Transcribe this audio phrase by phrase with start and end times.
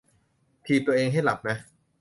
[0.65, 1.57] ถีบตัวเองให้หลับนะ